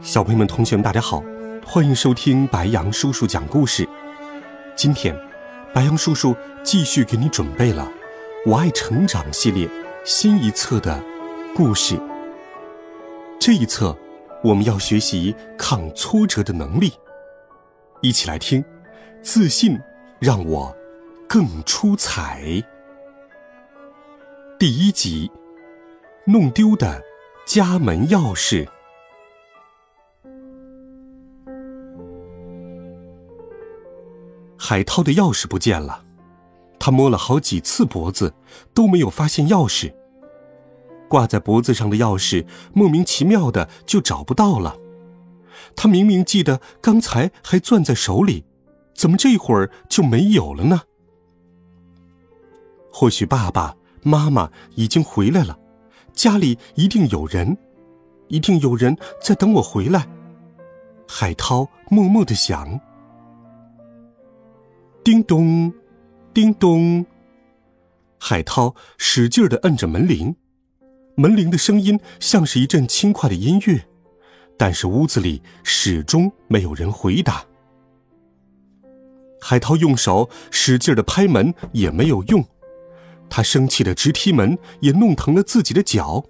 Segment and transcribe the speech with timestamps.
[0.00, 1.20] 小朋友们、同学们，大家好，
[1.66, 3.86] 欢迎收听白杨叔叔讲故事。
[4.76, 5.14] 今天，
[5.74, 7.82] 白杨叔叔继续给你准备了
[8.50, 9.68] 《我爱成长》系列
[10.04, 11.02] 新一册的
[11.52, 12.00] 故事。
[13.40, 13.96] 这一册，
[14.44, 16.92] 我们要学习抗挫折的能力。
[18.00, 18.64] 一起来听，
[19.20, 19.76] 自信
[20.20, 20.74] 让我
[21.28, 22.62] 更出彩。
[24.60, 25.28] 第一集，
[26.24, 27.02] 弄丢的
[27.44, 28.68] 家门钥匙。
[34.68, 36.04] 海涛的钥匙不见了，
[36.78, 38.34] 他摸了好几次脖子，
[38.74, 39.94] 都没有发现钥匙。
[41.08, 44.76] 挂在脖子上的钥匙莫名其妙的就找不到了。
[45.74, 48.44] 他明明记得刚才还攥在手里，
[48.94, 50.82] 怎么这会儿就没有了呢？
[52.92, 55.58] 或许爸爸妈妈已经回来了，
[56.12, 57.56] 家里一定有人，
[58.28, 60.06] 一定有人在等我回来。
[61.08, 62.78] 海涛默默的想。
[65.08, 65.72] 叮咚，
[66.34, 67.06] 叮咚。
[68.20, 70.36] 海涛使劲的摁着门铃，
[71.16, 73.88] 门铃的声音像是一阵轻快的音乐，
[74.58, 77.42] 但是屋子里始终没有人回答。
[79.40, 82.44] 海涛用手使劲的拍门也没有用，
[83.30, 86.22] 他生气的直踢门，也弄疼了自己的脚。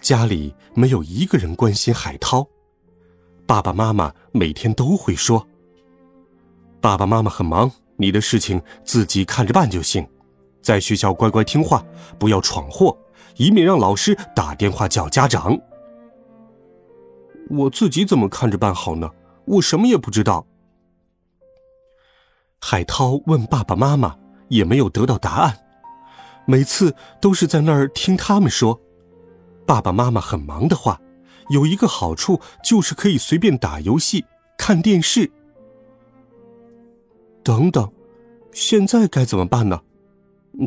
[0.00, 2.46] 家里没有一个人关心海涛，
[3.44, 5.44] 爸爸妈妈每天都会说。
[6.80, 10.06] 爸爸妈妈很忙，你的事情自己看着办就行。
[10.62, 11.84] 在学校乖乖听话，
[12.18, 12.96] 不要闯祸，
[13.36, 15.58] 以免让老师打电话叫家长。
[17.50, 19.10] 我自己怎么看着办好呢？
[19.46, 20.46] 我什么也不知道。
[22.60, 24.16] 海涛问爸爸妈妈，
[24.48, 25.56] 也没有得到答案。
[26.46, 28.80] 每次都是在那儿听他们说，
[29.66, 31.00] 爸爸妈妈很忙的话，
[31.50, 34.24] 有一个好处就是可以随便打游戏、
[34.56, 35.30] 看电视。
[37.48, 37.90] 等等，
[38.52, 39.80] 现在该怎么办呢？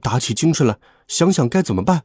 [0.00, 0.78] 打起精神来，
[1.08, 2.04] 想想该怎么办。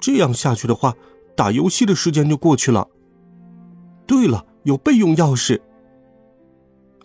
[0.00, 0.96] 这样下去的话，
[1.36, 2.88] 打游戏的时间就过去了。
[4.04, 5.60] 对了，有备用钥匙。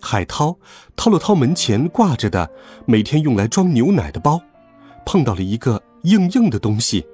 [0.02, 0.58] 海涛
[0.96, 2.50] 掏了掏门前挂着的
[2.88, 4.42] 每天用来装牛奶的包，
[5.06, 7.06] 碰到了一个硬硬的东西，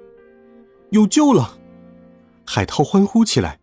[0.92, 1.58] 有救了！
[2.46, 3.60] 海涛欢呼起来，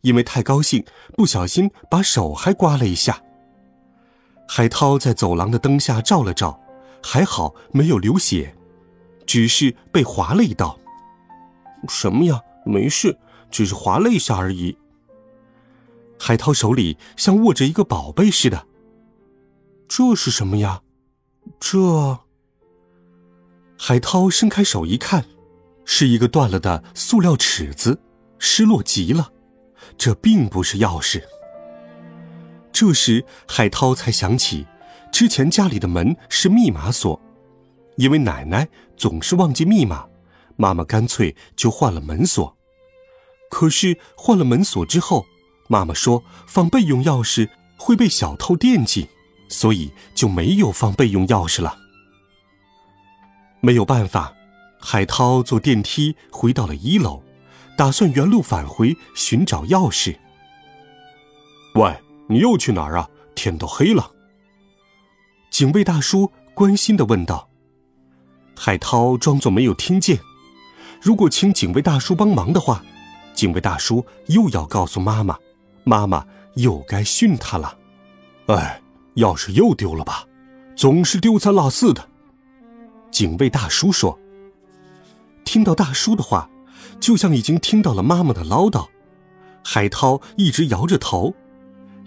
[0.00, 0.82] 因为太高兴，
[1.14, 3.22] 不小心把手还刮了一下。
[4.48, 6.58] 海涛在走廊的灯下照了照，
[7.02, 8.56] 还好没有流血，
[9.26, 10.78] 只是被划了一道。
[11.86, 12.40] 什么呀？
[12.64, 13.16] 没事，
[13.50, 14.76] 只是划了一下而已。
[16.18, 18.66] 海涛手里像握着一个宝贝似的。
[19.86, 20.82] 这是什么呀？
[21.60, 22.18] 这……
[23.78, 25.24] 海涛伸开手一看，
[25.84, 28.00] 是一个断了的塑料尺子，
[28.38, 29.30] 失落极了。
[29.96, 31.22] 这并不是钥匙。
[32.78, 34.64] 这时，海涛才想起，
[35.10, 37.20] 之前家里的门是密码锁，
[37.96, 40.06] 因为奶奶总是忘记密码，
[40.54, 42.56] 妈妈干脆就换了门锁。
[43.50, 45.26] 可是换了门锁之后，
[45.66, 49.08] 妈妈说放备用钥匙会被小偷惦记，
[49.48, 51.76] 所以就没有放备用钥匙了。
[53.58, 54.32] 没有办法，
[54.78, 57.24] 海涛坐电梯回到了一楼，
[57.76, 60.16] 打算原路返回寻找钥匙。
[61.74, 61.92] 喂。
[62.28, 63.08] 你又去哪儿啊？
[63.34, 64.12] 天都黑了。
[65.50, 67.48] 警卫大叔关心的问道。
[68.56, 70.18] 海涛装作没有听见。
[71.00, 72.84] 如果请警卫大叔帮忙的话，
[73.32, 75.38] 警卫大叔又要告诉妈妈，
[75.84, 77.78] 妈妈又该训他了。
[78.46, 78.82] 哎，
[79.14, 80.26] 钥匙又丢了吧？
[80.76, 82.08] 总是丢三落四的。
[83.10, 84.18] 警卫大叔说。
[85.44, 86.50] 听到大叔的话，
[87.00, 88.88] 就像已经听到了妈妈的唠叨。
[89.64, 91.34] 海涛一直摇着头。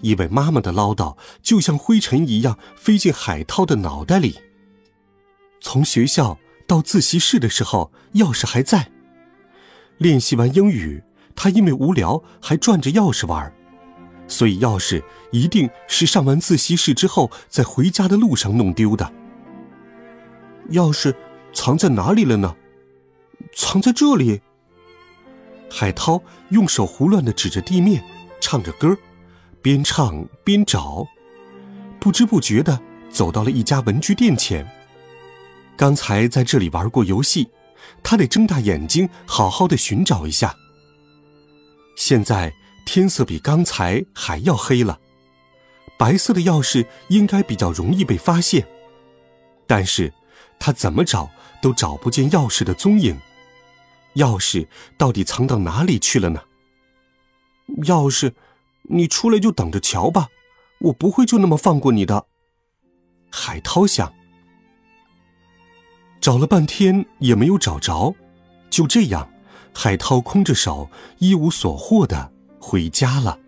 [0.02, 4.38] 因为妈妈的唠叨就像灰尘一样飞进海涛的脑袋里。
[5.60, 8.90] 从学校到自习室的时候，钥匙还在。
[9.98, 11.02] 练习完英语，
[11.34, 13.52] 他因为无聊还转着钥匙玩，
[14.26, 19.12] 所以钥匙一定是上完自习室之后在回家的路上弄丢的。
[20.70, 21.14] 钥匙
[21.52, 22.56] 藏在哪里了呢？
[23.54, 24.40] 藏在这里。
[25.70, 28.02] 海涛用手胡乱的指着地面，
[28.40, 28.96] 唱着歌
[29.62, 31.06] 边唱边找，
[32.00, 32.80] 不知不觉的
[33.10, 34.68] 走到了一家文具店前。
[35.76, 37.48] 刚才在这里玩过游戏，
[38.02, 40.54] 他得睁大眼睛好好的寻找一下。
[41.96, 42.52] 现在
[42.84, 44.98] 天色比刚才还要黑了，
[45.96, 48.66] 白色的钥匙应该比较容易被发现，
[49.68, 50.12] 但是
[50.58, 51.30] 他怎么找
[51.62, 53.16] 都找不见钥匙的踪影。
[54.16, 54.66] 钥匙
[54.98, 56.42] 到底藏到哪里去了呢？
[57.84, 58.32] 钥匙，
[58.84, 60.28] 你出来就等着瞧吧，
[60.80, 62.26] 我不会就那么放过你的。
[63.30, 64.12] 海涛想。
[66.20, 68.14] 找了半天也没有找着，
[68.70, 69.28] 就这样，
[69.74, 70.88] 海涛空着手、
[71.18, 73.38] 一无所获的回家了。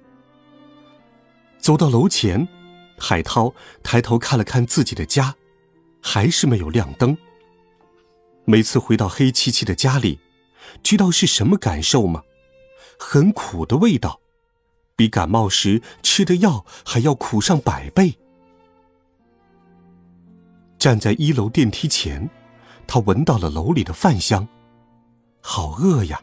[1.58, 2.48] 走到楼前，
[2.98, 5.34] 海涛抬头看了看自己的家，
[6.02, 7.16] 还是没有亮灯。
[8.44, 10.19] 每次回到黑漆漆的家里，
[10.82, 12.22] 知道是什么感受吗？
[12.98, 14.20] 很苦的味道，
[14.96, 18.19] 比感冒时吃的药还要苦上百倍。
[20.79, 22.29] 站在一楼电梯前。
[22.87, 24.46] 他闻到了楼里的饭香，
[25.41, 26.20] 好饿呀！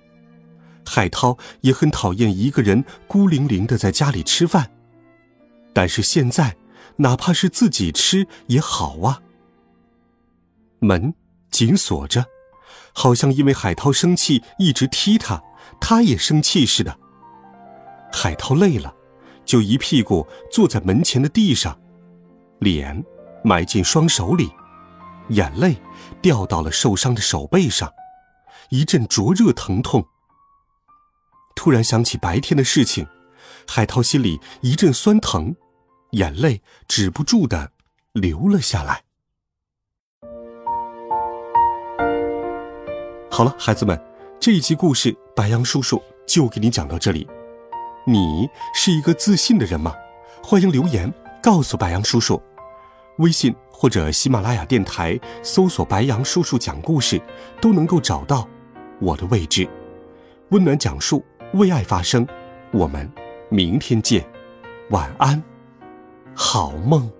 [0.85, 4.71] 海涛也很讨厌一个人孤零零的在家里吃饭，
[5.73, 6.55] 但是现在，
[6.97, 9.23] 哪怕是自己吃也好啊。
[10.77, 11.15] 门
[11.49, 12.27] 紧锁着，
[12.93, 15.41] 好像因为海涛生气一直踢他，
[15.79, 16.95] 他也生气似的。
[18.11, 18.93] 海涛累了，
[19.45, 21.79] 就一屁股坐在门前的地上，
[22.59, 23.03] 脸
[23.43, 24.49] 埋进双手里。
[25.29, 25.77] 眼泪
[26.21, 27.89] 掉到了受伤的手背上，
[28.69, 30.05] 一阵灼热疼痛。
[31.55, 33.07] 突然想起白天的事情，
[33.67, 35.55] 海涛心里一阵酸疼，
[36.11, 37.71] 眼泪止不住的
[38.11, 39.03] 流了下来。
[43.29, 43.97] 好了，孩子们，
[44.39, 47.25] 这一集故事白杨叔叔就给你讲到这里。
[48.05, 49.93] 你是一个自信的人吗？
[50.43, 52.41] 欢迎留言告诉白杨叔叔。
[53.17, 57.21] 微信或者喜马拉雅电台搜索“白杨叔叔讲故事”，
[57.61, 58.47] 都能够找到
[58.99, 59.69] 我的位置。
[60.49, 62.27] 温暖讲述，为爱发声。
[62.71, 63.07] 我们
[63.49, 64.25] 明天见，
[64.89, 65.43] 晚安，
[66.33, 67.11] 好梦。